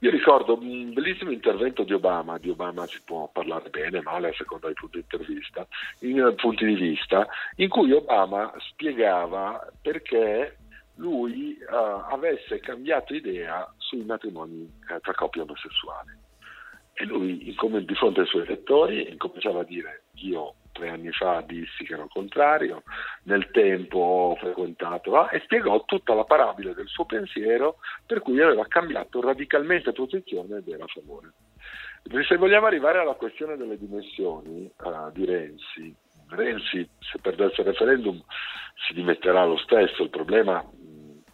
Io 0.04 0.10
ricordo 0.10 0.58
un 0.60 0.92
bellissimo 0.92 1.30
intervento 1.30 1.82
di 1.82 1.94
Obama, 1.94 2.36
di 2.36 2.50
Obama 2.50 2.86
si 2.86 3.00
può 3.02 3.26
parlare 3.32 3.70
bene, 3.70 4.02
male, 4.02 4.28
a 4.28 4.34
seconda 4.34 4.66
dei 4.66 4.74
punti 4.74 5.02
di, 5.08 6.10
in, 6.10 6.34
punti 6.36 6.66
di 6.66 6.74
vista, 6.74 7.26
in 7.56 7.70
cui 7.70 7.90
Obama 7.90 8.52
spiegava 8.58 9.66
perché 9.80 10.58
lui 10.96 11.56
uh, 11.58 12.12
avesse 12.12 12.60
cambiato 12.60 13.14
idea 13.14 13.66
sui 13.78 14.04
matrimoni 14.04 14.70
uh, 14.90 15.00
tra 15.00 15.14
coppie 15.14 15.40
omosessuali. 15.40 16.10
E 16.92 17.04
lui, 17.06 17.38
di 17.38 17.94
fronte 17.94 18.20
ai 18.20 18.26
suoi 18.26 18.42
elettori, 18.42 19.10
incominciava 19.10 19.60
a 19.60 19.64
dire 19.64 20.02
io 20.16 20.56
tre 20.74 20.90
anni 20.90 21.10
fa 21.12 21.40
dissi 21.46 21.84
che 21.84 21.94
ero 21.94 22.08
contrario, 22.08 22.82
nel 23.24 23.50
tempo 23.52 23.98
ho 23.98 24.34
frequentato 24.34 25.16
ah, 25.16 25.30
e 25.32 25.40
spiegò 25.44 25.84
tutta 25.84 26.14
la 26.14 26.24
parabile 26.24 26.74
del 26.74 26.88
suo 26.88 27.06
pensiero 27.06 27.76
per 28.04 28.20
cui 28.20 28.42
aveva 28.42 28.66
cambiato 28.66 29.20
radicalmente 29.20 29.92
posizione 29.92 30.58
ed 30.58 30.68
era 30.68 30.84
a 30.84 30.88
favore. 30.88 31.32
Se 32.26 32.36
vogliamo 32.36 32.66
arrivare 32.66 32.98
alla 32.98 33.14
questione 33.14 33.56
delle 33.56 33.78
dimensioni 33.78 34.70
uh, 34.82 35.10
di 35.12 35.24
Renzi, 35.24 35.94
Renzi 36.28 36.86
se 36.98 37.18
perdesse 37.22 37.60
il 37.60 37.68
referendum 37.68 38.22
si 38.86 38.92
dimetterà 38.92 39.44
lo 39.44 39.56
stesso, 39.56 40.02
il 40.02 40.10
problema 40.10 40.62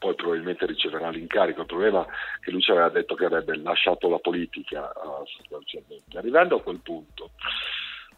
poi 0.00 0.14
probabilmente 0.14 0.64
riceverà 0.64 1.10
l'incarico. 1.10 1.60
Il 1.60 1.66
problema 1.66 2.02
è 2.02 2.42
che 2.42 2.50
lui 2.50 2.62
ci 2.62 2.70
aveva 2.70 2.88
detto 2.88 3.14
che 3.14 3.26
avrebbe 3.26 3.54
lasciato 3.56 4.08
la 4.08 4.18
politica 4.18 4.90
uh, 4.94 5.26
sostanzialmente. 5.26 6.16
Arrivando 6.16 6.56
a 6.56 6.62
quel 6.62 6.80
punto, 6.82 7.32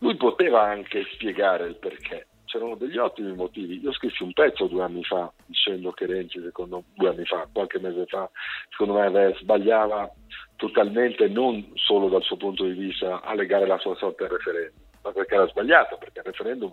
lui 0.03 0.17
poteva 0.17 0.63
anche 0.63 1.07
spiegare 1.13 1.67
il 1.67 1.77
perché. 1.77 2.27
C'erano 2.45 2.75
degli 2.75 2.99
ottimi 2.99 3.33
motivi. 3.35 3.81
Io 3.81 3.93
scrissi 3.93 4.23
un 4.23 4.33
pezzo 4.33 4.67
due 4.67 4.83
anni 4.83 5.03
fa 5.05 5.33
dicendo 5.47 5.93
che 5.93 6.07
Renzi, 6.07 6.41
secondo 6.43 6.85
due 6.95 7.09
anni 7.09 7.25
fa, 7.25 7.49
qualche 7.51 7.79
mese 7.79 8.05
fa, 8.07 8.29
secondo 8.69 8.95
me 8.95 9.35
sbagliava 9.39 10.11
totalmente, 10.57 11.29
non 11.29 11.71
solo 11.75 12.09
dal 12.09 12.23
suo 12.23 12.37
punto 12.37 12.65
di 12.65 12.73
vista, 12.73 13.23
a 13.23 13.33
legare 13.35 13.67
la 13.67 13.79
sua 13.79 13.95
sorte 13.95 14.25
al 14.25 14.31
referendum 14.31 14.81
ma 15.03 15.11
perché 15.11 15.35
era 15.35 15.49
sbagliato, 15.49 15.97
perché 15.99 16.21
il 16.21 16.27
referendum 16.27 16.73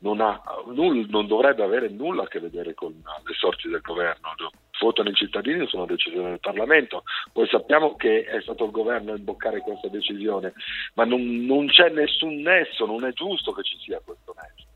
non, 0.00 0.20
ha, 0.20 0.38
null, 0.66 1.06
non 1.08 1.26
dovrebbe 1.26 1.62
avere 1.62 1.88
nulla 1.88 2.24
a 2.24 2.28
che 2.28 2.38
vedere 2.38 2.74
con 2.74 2.92
le 2.92 3.34
sorti 3.34 3.70
del 3.70 3.80
governo. 3.80 4.34
Votano 4.80 5.10
i 5.10 5.14
cittadini 5.14 5.66
su 5.66 5.76
una 5.76 5.84
decisione 5.84 6.30
del 6.30 6.40
Parlamento. 6.40 7.02
Poi 7.32 7.46
sappiamo 7.48 7.96
che 7.96 8.24
è 8.24 8.40
stato 8.40 8.64
il 8.64 8.70
governo 8.70 9.12
a 9.12 9.16
imboccare 9.16 9.60
questa 9.60 9.88
decisione, 9.88 10.54
ma 10.94 11.04
non, 11.04 11.20
non 11.44 11.66
c'è 11.66 11.90
nessun 11.90 12.40
nesso, 12.40 12.86
non 12.86 13.04
è 13.04 13.12
giusto 13.12 13.52
che 13.52 13.62
ci 13.62 13.76
sia 13.78 14.00
questo 14.02 14.34
nesso. 14.34 14.68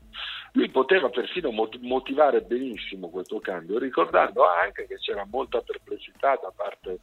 Lui 0.53 0.69
poteva 0.69 1.09
persino 1.09 1.51
motivare 1.51 2.41
benissimo 2.41 3.09
questo 3.09 3.39
cambio, 3.39 3.77
ricordando 3.77 4.47
anche 4.47 4.87
che 4.87 4.97
c'era 4.99 5.25
molta 5.29 5.59
perplessità 5.59 6.39
da 6.41 6.53
parte 6.55 6.99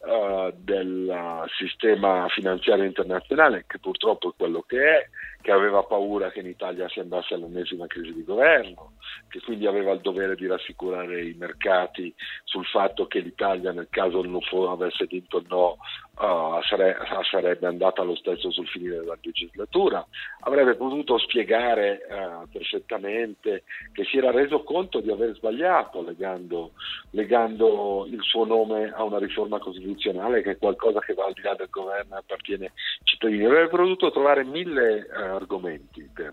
uh, 0.00 0.50
del 0.56 1.44
sistema 1.56 2.26
finanziario 2.30 2.82
internazionale, 2.82 3.66
che 3.68 3.78
purtroppo 3.78 4.30
è 4.30 4.32
quello 4.36 4.62
che 4.62 4.82
è, 4.82 5.08
che 5.40 5.52
aveva 5.52 5.84
paura 5.84 6.32
che 6.32 6.40
in 6.40 6.48
Italia 6.48 6.88
si 6.88 6.98
andasse 6.98 7.34
all'ennesima 7.34 7.86
crisi 7.86 8.12
di 8.12 8.24
governo, 8.24 8.94
che 9.28 9.40
quindi 9.40 9.66
aveva 9.66 9.92
il 9.92 10.00
dovere 10.00 10.34
di 10.34 10.46
rassicurare 10.46 11.24
i 11.24 11.34
mercati 11.38 12.14
sul 12.44 12.64
fatto 12.66 13.06
che 13.06 13.20
l'Italia 13.20 13.72
nel 13.72 13.88
caso 13.90 14.22
non 14.22 14.40
avesse 14.68 15.06
vinto 15.06 15.42
no 15.48 15.76
uh, 16.18 16.60
sare- 16.62 16.96
sarebbe 17.30 17.66
andata 17.66 18.02
lo 18.02 18.16
stesso 18.16 18.50
sul 18.50 18.66
finire 18.66 18.98
della 18.98 19.16
legislatura, 19.20 20.04
avrebbe 20.40 20.74
potuto 20.74 21.18
spiegare 21.18 22.00
uh, 22.08 22.48
perfettamente 22.48 23.64
che 23.92 24.04
si 24.04 24.18
era 24.18 24.30
reso 24.30 24.62
conto 24.62 25.00
di 25.00 25.10
aver 25.10 25.34
sbagliato 25.34 26.02
legando, 26.02 26.72
legando, 27.10 28.06
il 28.10 28.22
suo 28.22 28.44
nome 28.44 28.92
a 28.94 29.02
una 29.02 29.18
riforma 29.18 29.58
costituzionale 29.58 30.42
che 30.42 30.52
è 30.52 30.58
qualcosa 30.58 31.00
che 31.00 31.14
va 31.14 31.26
al 31.26 31.32
di 31.32 31.42
là 31.42 31.54
del 31.54 31.68
governo 31.70 32.16
e 32.16 32.18
appartiene 32.18 32.64
ai 32.66 32.72
cittadini, 33.04 33.44
avrebbe 33.44 33.68
potuto 33.68 34.10
trovare 34.10 34.44
mille 34.44 35.06
uh, 35.08 35.34
argomenti 35.34 36.08
per, 36.12 36.32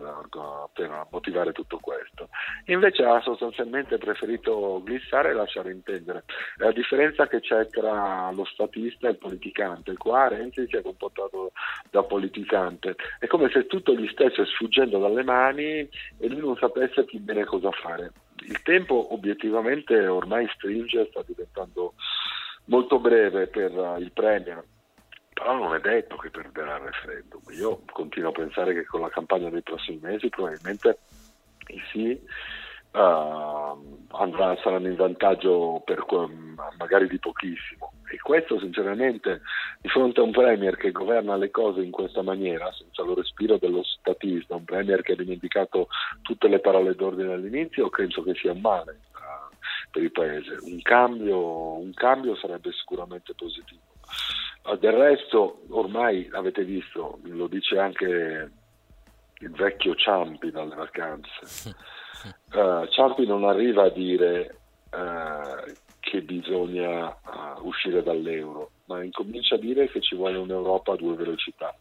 per 0.74 1.08
motivare 1.12 1.52
tutto 1.52 1.80
questo, 1.80 2.30
invece 2.66 2.85
ha 2.88 3.22
sostanzialmente 3.22 3.98
preferito 3.98 4.82
glissare 4.84 5.30
e 5.30 5.34
lasciare 5.34 5.72
intendere. 5.72 6.24
La 6.58 6.72
differenza 6.72 7.28
che 7.28 7.40
c'è 7.40 7.68
tra 7.68 8.32
lo 8.32 8.46
statista 8.46 9.08
e 9.08 9.12
il 9.12 9.18
politicante 9.18 9.96
qua 9.96 10.28
Renzi 10.28 10.66
si 10.68 10.76
è 10.76 10.82
comportato 10.82 11.52
da 11.90 12.04
politicante, 12.04 12.96
è 13.20 13.28
come 13.28 13.50
se 13.50 13.68
tutto 13.68 13.94
gli 13.94 14.08
stesse 14.10 14.46
sfuggendo 14.46 15.00
dalle 15.00 15.24
mani 15.24 15.88
e 16.18 16.28
lui 16.28 16.40
non 16.40 16.58
sapesse 16.58 17.04
più 17.06 17.20
bene 17.20 17.46
cosa 17.46 17.72
fare. 17.72 18.12
Il 18.48 18.62
tempo 18.62 19.14
obiettivamente 19.14 20.06
ormai 20.08 20.48
stringe, 20.54 21.08
sta 21.10 21.24
diventando 21.26 21.94
molto 22.66 23.00
breve 23.00 23.48
per 23.48 23.72
il 24.00 24.12
Premier, 24.12 24.64
però 25.34 25.58
non 25.58 25.76
è 25.76 25.80
detto 25.80 26.16
che 26.18 26.30
perderà 26.30 26.76
il 26.78 26.84
referendum. 26.84 27.42
Io 27.58 27.82
continuo 27.92 28.30
a 28.30 28.34
pensare 28.34 28.74
che 28.74 28.86
con 28.86 29.02
la 29.02 29.10
campagna 29.10 29.50
dei 29.50 29.62
prossimi 29.62 30.00
mesi 30.02 30.30
probabilmente 30.30 31.00
sì 31.92 32.20
uh, 32.96 34.08
andrà, 34.12 34.58
saranno 34.62 34.88
in 34.88 34.96
vantaggio 34.96 35.82
per, 35.86 36.06
magari 36.78 37.08
di 37.08 37.20
pochissimo. 37.20 37.92
E 38.10 38.18
questo 38.18 38.60
sinceramente 38.60 39.42
di 39.82 39.90
fronte 39.90 40.20
a 40.20 40.24
un 40.24 40.32
Premier 40.32 40.78
che 40.78 40.92
governa 40.92 41.36
le 41.36 41.52
cose 41.52 41.82
in 41.82 41.92
questa 41.92 42.22
maniera, 42.22 42.72
senza 42.72 43.04
lo 43.04 43.16
respiro 43.16 43.58
dello 43.58 43.84
statista, 43.84 44.56
un 44.56 44.64
Premier 44.64 45.02
che 45.02 45.14
ha 45.14 45.16
dimenticato 45.16 45.88
tutte 46.22 46.48
le 46.48 46.60
parole 46.60 46.96
d'ordine 46.96 47.34
all'inizio, 47.34 47.90
penso 47.90 48.24
che 48.24 48.36
sia 48.36 48.52
un 48.52 48.62
male 48.62 49.00
uh, 49.14 49.56
per 49.92 50.04
il 50.04 50.12
Paese. 50.12 50.58
Un 50.62 50.82
cambio, 50.82 51.78
un 51.78 51.94
cambio 51.94 52.36
sarebbe 52.36 52.72
sicuramente 52.72 53.34
positivo. 53.34 53.82
Uh, 54.64 54.78
del 54.78 54.94
resto, 54.94 55.64
ormai 55.70 56.30
avete 56.32 56.64
visto, 56.64 57.20
lo 57.24 57.48
dice 57.48 57.80
anche 57.80 58.52
il 59.40 59.52
vecchio 59.52 59.96
Ciampi 59.96 60.52
dalle 60.52 60.76
vacanze. 60.76 61.76
Uh, 62.54 62.88
Ciampi 62.88 63.26
non 63.26 63.44
arriva 63.44 63.84
a 63.84 63.90
dire 63.90 64.58
uh, 64.92 65.72
che 66.00 66.22
bisogna 66.22 67.08
uh, 67.08 67.68
uscire 67.68 68.02
dall'euro, 68.02 68.72
ma 68.86 69.04
incomincia 69.04 69.56
a 69.56 69.60
dire 69.60 69.90
che 69.90 70.02
ci 70.02 70.16
vuole 70.16 70.38
un'Europa 70.38 70.94
a 70.94 70.96
due 70.96 71.16
velocità, 71.16 71.76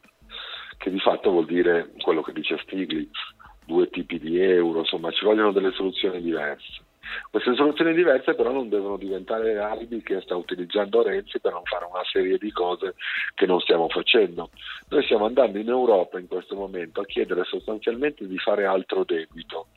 che 0.76 0.90
di 0.90 1.00
fatto 1.00 1.30
vuol 1.30 1.46
dire 1.46 1.92
quello 2.00 2.22
che 2.22 2.32
dice 2.32 2.58
Stiglitz, 2.62 3.18
due 3.64 3.88
tipi 3.88 4.18
di 4.18 4.40
euro, 4.40 4.80
insomma 4.80 5.10
ci 5.12 5.24
vogliono 5.24 5.52
delle 5.52 5.72
soluzioni 5.72 6.20
diverse. 6.20 6.82
Queste 7.30 7.54
soluzioni 7.54 7.92
diverse 7.94 8.34
però 8.34 8.50
non 8.50 8.68
devono 8.68 8.96
diventare 8.96 9.58
alibi 9.58 10.02
che 10.02 10.20
sta 10.22 10.36
utilizzando 10.36 11.02
Renzi 11.02 11.38
per 11.38 11.52
non 11.52 11.62
fare 11.64 11.84
una 11.84 12.02
serie 12.10 12.38
di 12.38 12.50
cose 12.50 12.94
che 13.34 13.46
non 13.46 13.60
stiamo 13.60 13.88
facendo. 13.88 14.50
Noi 14.88 15.04
stiamo 15.04 15.26
andando 15.26 15.58
in 15.58 15.68
Europa 15.68 16.18
in 16.18 16.26
questo 16.26 16.54
momento 16.54 17.00
a 17.00 17.04
chiedere 17.04 17.44
sostanzialmente 17.44 18.26
di 18.26 18.38
fare 18.38 18.64
altro 18.64 19.04
debito 19.04 19.68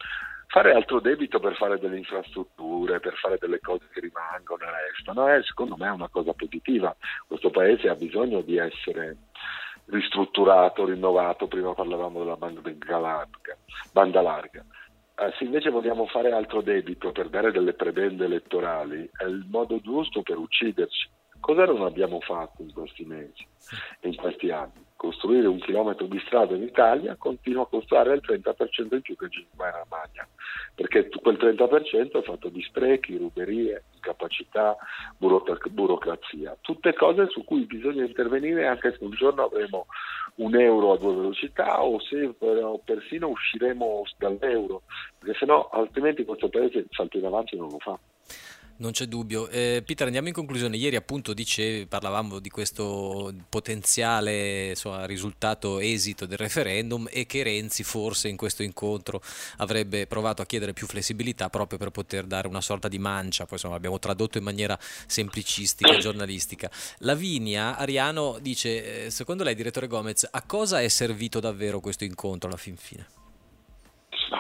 fare 0.48 0.74
altro 0.74 1.00
debito 1.00 1.40
per 1.40 1.56
fare 1.56 1.78
delle 1.78 1.98
infrastrutture, 1.98 3.00
per 3.00 3.16
fare 3.16 3.38
delle 3.40 3.60
cose 3.60 3.88
che 3.94 4.00
rimangono 4.00 4.64
e 4.64 4.90
restano, 4.90 5.28
è 5.28 5.42
secondo 5.44 5.76
me 5.78 5.90
una 5.90 6.10
cosa 6.10 6.34
positiva. 6.34 6.96
Questo 7.28 7.50
Paese 7.50 7.90
ha 7.90 7.96
bisogno 7.96 8.42
di 8.42 8.58
essere 8.58 9.18
ristrutturato, 9.86 10.86
rinnovato, 10.86 11.48
prima 11.48 11.74
parlavamo 11.74 12.20
della 12.20 12.36
banda 12.36 12.62
larga. 12.98 13.58
Banda 13.92 14.22
larga. 14.22 14.66
Eh, 15.20 15.34
se 15.38 15.44
invece 15.44 15.70
vogliamo 15.70 16.06
fare 16.08 16.32
altro 16.32 16.62
debito 16.62 17.12
per 17.12 17.30
dare 17.30 17.52
delle 17.52 17.74
prebende 17.74 18.26
elettorali, 18.26 19.10
è 19.18 19.24
il 19.24 19.46
modo 19.50 19.80
giusto 19.82 20.22
per 20.22 20.38
ucciderci. 20.38 21.10
Cosa 21.40 21.66
non 21.66 21.82
abbiamo 21.84 22.20
fatto 22.20 22.62
in 22.62 22.72
questi 22.72 23.04
mesi, 23.06 23.46
in 24.02 24.16
questi 24.16 24.52
anni? 24.52 24.86
Costruire 24.98 25.48
un 25.48 25.60
chilometro 25.60 26.08
di 26.08 26.20
strada 26.26 26.56
in 26.56 26.64
Italia 26.64 27.16
continua 27.16 27.64
a 27.64 27.68
costare 27.68 28.16
il 28.16 28.22
30% 28.26 28.96
in 28.96 29.02
più 29.02 29.16
che 29.16 29.26
in 29.26 29.30
Germania, 29.30 30.28
perché 30.76 31.08
quel 31.22 31.38
30% 31.38 32.20
è 32.20 32.24
fatto 32.24 32.50
di 32.50 32.62
sprechi, 32.64 33.16
ruberie, 33.16 33.84
incapacità, 33.94 34.76
burocrazia, 35.18 36.58
tutte 36.62 36.94
cose 36.94 37.28
su 37.30 37.44
cui 37.44 37.66
bisogna 37.66 38.04
intervenire 38.04 38.66
anche 38.66 38.96
se 38.98 39.04
un 39.04 39.12
giorno 39.12 39.44
avremo 39.44 39.86
un 40.36 40.56
euro 40.56 40.94
a 40.94 40.98
due 40.98 41.16
velocità 41.16 41.84
o 41.84 42.00
se 42.02 42.34
persino 42.84 43.30
usciremo 43.30 44.02
dall'euro, 44.18 44.82
perché 45.20 45.38
sennò 45.38 45.70
altrimenti 45.72 46.26
questo 46.26 46.50
paese 46.50 46.86
salto 46.90 47.18
in 47.18 47.26
avanti 47.26 47.56
non 47.56 47.70
lo 47.70 47.80
fa. 47.80 47.98
Non 48.80 48.92
c'è 48.92 49.06
dubbio. 49.06 49.48
Eh, 49.50 49.82
Peter, 49.84 50.06
andiamo 50.06 50.28
in 50.28 50.36
conclusione. 50.36 50.78
Ieri 50.78 50.96
appunto 50.96 51.34
dicevi, 51.34 51.88
parlavamo 51.88 52.38
di 52.38 52.50
questo 52.50 53.34
potenziale 53.50 54.70
insomma, 54.70 55.06
risultato 55.06 55.80
esito 55.80 56.28
del 56.28 56.38
referendum 56.38 57.08
e 57.12 57.26
che 57.26 57.42
Renzi 57.42 57.84
forse 57.84 58.28
in 58.28 58.38
questo 58.38 58.62
incontro 58.62 59.20
avrebbe 59.58 60.06
provato 60.06 60.44
a 60.44 60.46
chiedere 60.46 60.74
più 60.74 60.86
flessibilità 60.86 61.50
proprio 61.50 61.80
per 61.80 61.90
poter 61.90 62.26
dare 62.26 62.48
una 62.48 62.62
sorta 62.62 62.88
di 62.88 63.00
mancia. 63.00 63.46
Poi 63.46 63.54
insomma 63.54 63.76
abbiamo 63.76 63.98
tradotto 63.98 64.38
in 64.38 64.44
maniera 64.44 64.78
semplicistica 64.80 65.94
e 65.94 65.98
giornalistica. 66.00 66.70
Lavinia 67.00 67.78
Ariano 67.78 68.38
dice, 68.40 69.06
eh, 69.06 69.10
secondo 69.10 69.44
lei 69.44 69.56
direttore 69.56 69.88
Gomez, 69.88 70.28
a 70.30 70.44
cosa 70.46 70.82
è 70.82 70.88
servito 70.88 71.40
davvero 71.40 71.80
questo 71.80 72.04
incontro 72.04 72.48
alla 72.48 72.58
fin 72.58 72.76
fine? 72.76 73.08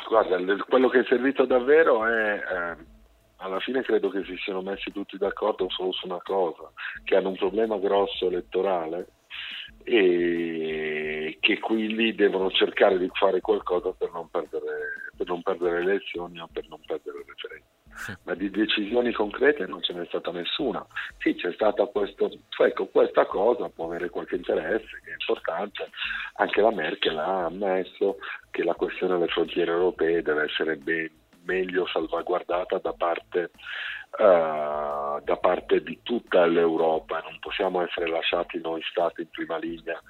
guarda, 0.09 0.37
quello 0.69 0.89
che 0.89 0.99
è 0.99 1.05
servito 1.07 1.45
davvero 1.45 2.05
è... 2.05 2.33
Eh 2.35 2.95
alla 3.37 3.59
fine 3.59 3.83
credo 3.83 4.09
che 4.09 4.23
si 4.23 4.35
siano 4.37 4.61
messi 4.61 4.91
tutti 4.91 5.17
d'accordo 5.17 5.69
solo 5.69 5.91
su 5.91 6.05
una 6.05 6.21
cosa, 6.23 6.71
che 7.03 7.15
hanno 7.15 7.29
un 7.29 7.35
problema 7.35 7.77
grosso 7.77 8.27
elettorale 8.27 9.07
e 9.83 11.37
che 11.39 11.59
quindi 11.59 12.15
devono 12.15 12.49
cercare 12.51 12.97
di 12.97 13.09
fare 13.13 13.41
qualcosa 13.41 13.93
per 13.93 14.11
non 14.11 14.29
perdere, 14.29 15.11
per 15.15 15.27
non 15.27 15.41
perdere 15.41 15.83
le 15.83 15.91
elezioni 15.91 16.39
o 16.39 16.49
per 16.51 16.67
non 16.67 16.79
perdere 16.85 17.19
il 17.19 17.25
referendum. 17.27 17.75
Ma 18.23 18.35
di 18.35 18.49
decisioni 18.51 19.11
concrete 19.11 19.65
non 19.65 19.81
ce 19.81 19.93
n'è 19.93 20.05
stata 20.05 20.31
nessuna. 20.31 20.85
Sì, 21.17 21.33
c'è 21.35 21.51
stata 21.53 21.85
questo, 21.85 22.29
ecco, 22.63 22.85
questa 22.87 23.25
cosa, 23.25 23.69
può 23.69 23.85
avere 23.85 24.09
qualche 24.09 24.35
interesse, 24.35 25.01
che 25.03 25.11
è 25.11 25.15
importante. 25.17 25.89
Anche 26.35 26.61
la 26.61 26.71
Merkel 26.71 27.17
ha 27.17 27.45
ammesso 27.45 28.17
che 28.51 28.63
la 28.63 28.75
questione 28.75 29.13
delle 29.13 29.31
frontiere 29.31 29.71
europee 29.71 30.21
deve 30.21 30.43
essere 30.43 30.75
ben, 30.75 31.09
meglio 31.47 31.87
salvaguardata 31.87 32.77
da 32.77 32.93
parte 32.93 33.49
Uh, 34.09 35.21
da 35.21 35.37
parte 35.39 35.83
di 35.83 35.99
tutta 36.01 36.45
l'Europa, 36.45 37.19
non 37.19 37.37
possiamo 37.39 37.83
essere 37.83 38.07
lasciati 38.07 38.57
noi 38.59 38.81
stati 38.89 39.21
in 39.21 39.29
prima 39.29 39.57
linea 39.57 40.01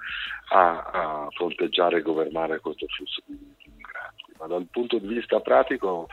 a, 0.50 0.84
a 0.94 1.28
fronteggiare 1.32 1.98
e 1.98 2.02
governare 2.04 2.60
questo 2.60 2.86
flusso 2.88 3.22
di, 3.26 3.38
migranti. 3.76 4.34
Ma 4.38 4.46
dal 4.48 4.68
punto 4.72 5.00
di 5.00 5.08
vista 5.08 5.42
pratico 5.42 6.08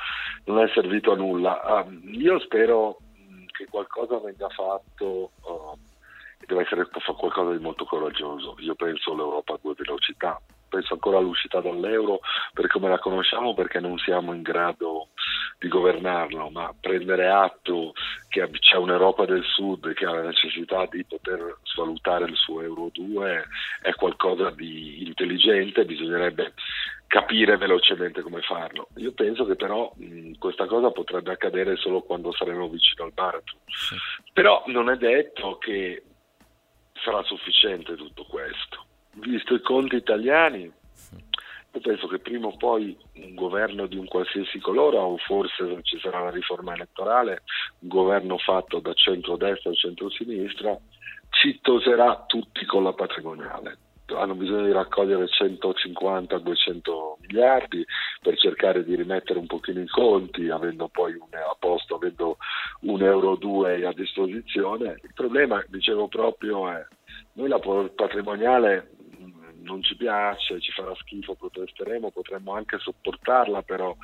non 0.47 0.61
è 0.61 0.69
servito 0.73 1.13
a 1.13 1.17
nulla. 1.17 1.85
Uh, 1.85 2.09
io 2.09 2.41
spero 2.41 2.97
che 3.53 3.67
qualcosa 3.67 4.19
venga 4.19 4.49
fatto. 4.49 5.31
Uh, 5.43 5.79
deve 6.47 6.63
essere 6.63 6.89
qualcosa 6.89 7.53
di 7.53 7.63
molto 7.63 7.85
coraggioso. 7.85 8.57
Io 8.59 8.75
penso 8.75 9.13
all'Europa 9.13 9.55
a 9.55 9.59
due 9.63 9.75
velocità, 9.77 10.41
penso 10.75 10.95
ancora 10.95 11.19
all'uscita 11.19 11.61
dall'euro 11.61 12.21
per 12.53 12.67
come 12.67 12.89
la 12.89 12.99
conosciamo 12.99 13.55
perché 13.55 13.79
non 13.79 13.97
siamo 13.99 14.33
in 14.33 14.43
grado 14.43 15.11
di 15.59 15.69
governarlo, 15.69 16.51
ma 16.51 16.75
prendere 16.79 17.29
atto 17.29 17.93
che 18.29 18.49
c'è 18.51 18.77
un'Europa 18.77 19.25
del 19.25 19.45
Sud 19.45 19.93
che 19.95 20.05
ha 20.05 20.13
la 20.13 20.23
necessità 20.23 20.87
di 20.91 21.05
poter 21.05 21.59
svalutare 21.63 22.27
il 22.27 22.35
suo 22.35 22.61
Euro 22.61 22.91
2 22.93 23.45
è 23.83 23.93
qualcosa 23.95 24.51
di 24.51 25.07
intelligente, 25.07 25.85
bisognerebbe 25.85 26.55
capire 27.07 27.57
velocemente 27.57 28.23
come 28.23 28.41
farlo. 28.41 28.89
Io 28.97 29.13
penso 29.13 29.45
che 29.45 29.55
però 29.55 29.93
mh, 29.95 30.33
questa 30.39 30.67
cosa 30.67 30.91
potrebbe 30.91 31.31
accadere 31.31 31.77
solo 31.77 32.03
quando 32.03 32.33
saremo 32.33 32.69
vicino 32.69 33.05
al 33.05 33.13
baratro. 33.13 33.59
Sì. 33.67 33.95
Però 34.33 34.65
non 34.67 34.91
è 34.91 34.97
detto 34.97 35.57
che 35.59 36.03
sarà 36.95 37.23
sufficiente 37.23 37.95
tutto 37.95 38.25
questo 38.25 38.74
visto 39.17 39.55
i 39.55 39.61
conti 39.61 39.97
italiani, 39.97 40.63
io 41.75 41.81
penso 41.81 42.07
che 42.07 42.21
prima 42.21 42.47
o 42.47 42.57
poi 42.57 42.97
un 43.15 43.35
governo 43.35 43.87
di 43.87 43.97
un 43.97 44.07
qualsiasi 44.07 44.61
colore, 44.61 44.97
o 44.97 45.17
forse 45.17 45.67
se 45.67 45.83
ci 45.83 45.99
sarà 45.99 46.23
la 46.23 46.31
riforma 46.31 46.73
elettorale, 46.75 47.43
un 47.81 47.89
governo 47.89 48.39
fatto 48.39 48.79
da 48.79 48.93
centrodestra 48.95 49.71
o 49.71 49.75
centrosinistra, 49.75 50.79
ci 51.31 51.59
toserà 51.61 52.25
tutti 52.29 52.65
con 52.65 52.85
la 52.85 52.93
patrimoniale. 52.93 53.79
Hanno 54.07 54.35
bisogno 54.35 54.67
di 54.67 54.73
raccogliere 54.73 55.25
150-200 55.25 57.17
miliardi 57.21 57.85
per 58.21 58.39
cercare 58.39 58.85
di 58.85 58.95
rimettere 58.95 59.41
un 59.41 59.47
pochino 59.47 59.81
i 59.81 59.89
conti, 59.89 60.51
avendo 60.51 60.89
poi 60.89 61.15
un, 61.15 61.27
a 61.33 61.57
posto, 61.59 61.97
avendo 61.97 62.37
un 62.83 63.03
euro 63.03 63.35
due 63.35 63.85
a 63.85 63.93
disposizione. 63.93 65.01
Il 65.03 65.13
problema, 65.15 65.65
dicevo 65.69 66.07
proprio, 66.07 66.71
è 66.71 66.87
noi 67.33 67.49
la 67.49 67.59
patrimoniale 67.59 68.91
non 69.65 69.83
ci 69.83 69.97
piace, 69.97 70.61
ci 70.61 70.71
farà 70.71 70.95
schifo, 70.95 71.35
protesteremo, 71.35 72.11
potremmo 72.11 72.55
anche 72.55 72.79
sopportarla, 72.79 73.63
però 73.63 73.97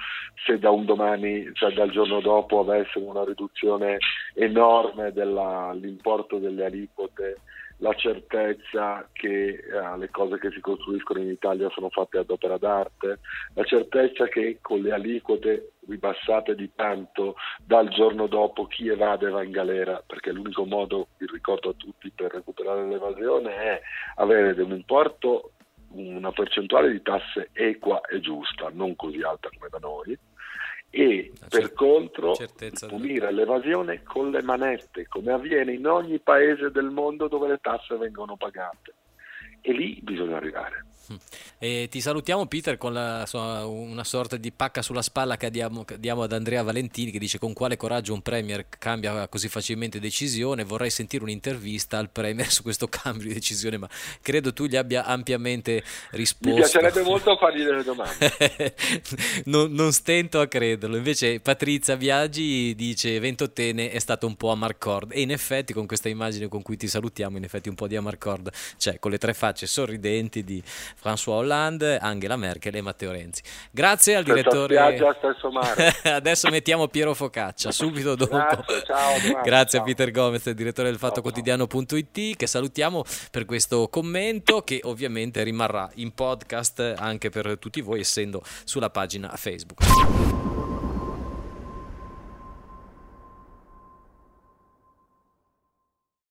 se 0.44 0.58
da 0.58 0.70
un 0.70 0.84
domani, 0.84 1.50
cioè 1.54 1.72
dal 1.72 1.90
giorno 1.90 2.20
dopo 2.20 2.60
avessimo 2.60 3.10
una 3.10 3.24
riduzione 3.24 3.98
enorme 4.34 5.12
dell'importo 5.12 6.38
delle 6.38 6.64
aliquote, 6.64 7.40
la 7.80 7.94
certezza 7.94 9.08
che 9.12 9.48
eh, 9.48 9.98
le 9.98 10.10
cose 10.10 10.38
che 10.38 10.50
si 10.50 10.60
costruiscono 10.60 11.20
in 11.20 11.30
Italia 11.30 11.70
sono 11.70 11.88
fatte 11.88 12.18
ad 12.18 12.30
opera 12.30 12.58
d'arte, 12.58 13.20
la 13.54 13.64
certezza 13.64 14.26
che 14.28 14.58
con 14.60 14.80
le 14.80 14.92
aliquote 14.92 15.72
ribassate 15.90 16.54
di 16.54 16.70
tanto 16.74 17.34
dal 17.62 17.88
giorno 17.88 18.26
dopo 18.26 18.66
chi 18.66 18.88
evade 18.88 19.28
va 19.28 19.42
in 19.42 19.50
galera, 19.50 20.02
perché 20.06 20.32
l'unico 20.32 20.64
modo, 20.64 21.08
vi 21.18 21.26
ricordo 21.30 21.70
a 21.70 21.74
tutti, 21.74 22.10
per 22.10 22.32
recuperare 22.32 22.86
l'evasione 22.86 23.54
è 23.54 23.80
avere 24.16 24.60
un 24.62 24.72
importo, 24.72 25.52
una 25.90 26.30
percentuale 26.30 26.90
di 26.90 27.02
tasse 27.02 27.50
equa 27.52 28.00
e 28.02 28.20
giusta, 28.20 28.70
non 28.72 28.94
così 28.96 29.20
alta 29.22 29.48
come 29.56 29.68
da 29.68 29.78
noi, 29.78 30.16
e 30.92 31.30
per 31.48 31.72
contro 31.72 32.36
punire 32.88 33.26
del... 33.26 33.34
l'evasione 33.34 34.02
con 34.02 34.30
le 34.30 34.42
manette, 34.42 35.06
come 35.06 35.32
avviene 35.32 35.72
in 35.72 35.86
ogni 35.86 36.18
paese 36.18 36.70
del 36.70 36.90
mondo 36.90 37.28
dove 37.28 37.48
le 37.48 37.58
tasse 37.60 37.96
vengono 37.96 38.36
pagate. 38.36 38.94
E 39.60 39.72
lì 39.72 40.00
bisogna 40.02 40.36
arrivare. 40.36 40.86
E 41.58 41.88
ti 41.90 42.00
salutiamo 42.00 42.46
Peter 42.46 42.76
con 42.76 42.92
la, 42.92 43.20
insomma, 43.20 43.66
una 43.66 44.04
sorta 44.04 44.36
di 44.36 44.52
pacca 44.52 44.82
sulla 44.82 45.02
spalla 45.02 45.36
che 45.36 45.50
diamo, 45.50 45.84
diamo, 45.98 46.22
ad 46.22 46.32
Andrea 46.32 46.62
Valentini 46.62 47.10
che 47.10 47.18
dice 47.18 47.38
con 47.38 47.52
quale 47.52 47.76
coraggio 47.76 48.14
un 48.14 48.22
Premier 48.22 48.66
cambia 48.68 49.26
così 49.28 49.48
facilmente 49.48 49.98
decisione. 49.98 50.64
Vorrei 50.64 50.90
sentire 50.90 51.22
un'intervista 51.22 51.98
al 51.98 52.10
Premier 52.10 52.50
su 52.50 52.62
questo 52.62 52.88
cambio 52.88 53.28
di 53.28 53.34
decisione, 53.34 53.78
ma 53.78 53.88
credo 54.22 54.52
tu 54.52 54.66
gli 54.66 54.76
abbia 54.76 55.04
ampiamente 55.04 55.82
risposto. 56.12 56.48
Mi 56.48 56.60
piacerebbe 56.60 57.02
molto 57.02 57.36
fargli 57.36 57.62
delle 57.62 57.82
domande. 57.82 58.74
non, 59.46 59.72
non, 59.72 59.92
stento 59.92 60.40
a 60.40 60.46
crederlo. 60.46 60.96
Invece 60.96 61.40
Patrizia 61.40 61.96
Viaggi 61.96 62.74
dice 62.74 63.18
Ventottene 63.18 63.90
è 63.90 63.98
stato 63.98 64.26
un 64.26 64.36
po' 64.36 64.50
a 64.50 64.54
Marcord 64.54 65.12
e 65.12 65.20
in 65.20 65.30
effetti 65.30 65.72
con 65.72 65.86
questa 65.86 66.08
immagine 66.08 66.48
con 66.48 66.62
cui 66.62 66.76
ti 66.76 66.88
salutiamo, 66.88 67.36
in 67.36 67.44
effetti 67.44 67.68
un 67.68 67.74
po' 67.74 67.86
di 67.86 67.96
Amarcord, 67.96 68.50
cioè 68.76 68.98
con 68.98 69.10
le 69.10 69.18
tre 69.18 69.34
facce 69.34 69.66
sorridenti 69.66 70.44
di 70.44 70.62
François 71.00 71.36
Hollande, 71.36 71.98
Angela 71.98 72.36
Merkel 72.36 72.76
e 72.76 72.80
Matteo 72.80 73.12
Renzi. 73.12 73.42
Grazie 73.70 74.16
al 74.16 74.24
direttore. 74.24 74.74
Spiaggia, 74.74 75.14
stesso 75.18 75.50
mare. 75.50 75.94
Adesso 76.14 76.48
mettiamo 76.50 76.88
Piero 76.88 77.14
Focaccia 77.14 77.70
subito 77.72 78.14
dopo. 78.14 78.36
Grazie, 78.36 78.82
ciao, 78.84 79.18
domani, 79.20 79.44
Grazie 79.44 79.78
ciao. 79.78 79.80
a 79.80 79.84
Peter 79.84 80.10
Gomez, 80.10 80.50
direttore 80.50 80.88
del 80.90 80.98
Fatto 80.98 81.22
Quotidiano.it, 81.22 82.36
che 82.36 82.46
salutiamo 82.46 83.04
per 83.30 83.44
questo 83.44 83.88
commento 83.88 84.62
che 84.62 84.80
ovviamente 84.84 85.42
rimarrà 85.42 85.88
in 85.94 86.12
podcast 86.12 86.94
anche 86.96 87.30
per 87.30 87.58
tutti 87.58 87.80
voi, 87.80 88.00
essendo 88.00 88.42
sulla 88.64 88.90
pagina 88.90 89.30
Facebook. 89.36 90.69